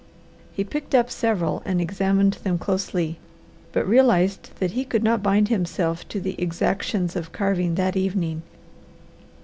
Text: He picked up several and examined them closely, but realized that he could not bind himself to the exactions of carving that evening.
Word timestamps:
He 0.51 0.63
picked 0.63 0.95
up 0.95 1.11
several 1.11 1.61
and 1.63 1.79
examined 1.79 2.39
them 2.41 2.57
closely, 2.57 3.19
but 3.71 3.87
realized 3.87 4.49
that 4.57 4.71
he 4.71 4.83
could 4.83 5.03
not 5.03 5.21
bind 5.21 5.49
himself 5.49 6.07
to 6.09 6.19
the 6.19 6.33
exactions 6.41 7.15
of 7.15 7.31
carving 7.31 7.75
that 7.75 7.95
evening. 7.95 8.41